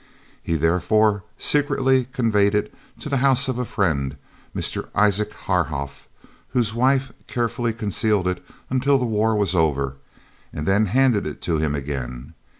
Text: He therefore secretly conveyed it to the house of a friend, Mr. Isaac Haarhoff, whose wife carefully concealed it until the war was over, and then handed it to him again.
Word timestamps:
He 0.41 0.55
therefore 0.55 1.21
secretly 1.37 2.05
conveyed 2.11 2.55
it 2.55 2.73
to 3.01 3.07
the 3.07 3.17
house 3.17 3.47
of 3.47 3.59
a 3.59 3.65
friend, 3.65 4.17
Mr. 4.55 4.89
Isaac 4.95 5.31
Haarhoff, 5.45 6.07
whose 6.53 6.73
wife 6.73 7.11
carefully 7.27 7.71
concealed 7.71 8.27
it 8.27 8.43
until 8.71 8.97
the 8.97 9.05
war 9.05 9.35
was 9.35 9.53
over, 9.53 9.97
and 10.51 10.65
then 10.65 10.87
handed 10.87 11.27
it 11.27 11.39
to 11.43 11.59
him 11.59 11.75
again. 11.75 12.33